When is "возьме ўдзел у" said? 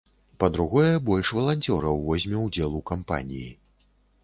2.07-2.83